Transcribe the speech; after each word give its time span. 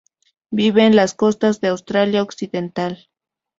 Vive 0.49 0.87
en 0.87 0.95
las 0.95 1.13
costas 1.13 1.61
de 1.61 1.67
Australia 1.67 2.23
Occidental. 2.23 3.11